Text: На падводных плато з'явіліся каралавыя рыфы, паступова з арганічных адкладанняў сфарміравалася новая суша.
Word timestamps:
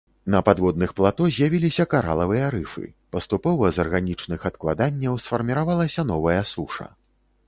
На 0.33 0.39
падводных 0.45 0.93
плато 0.99 1.25
з'явіліся 1.35 1.83
каралавыя 1.91 2.47
рыфы, 2.55 2.85
паступова 3.15 3.69
з 3.75 3.83
арганічных 3.83 4.47
адкладанняў 4.53 5.21
сфарміравалася 5.25 6.07
новая 6.13 6.39
суша. 6.53 6.87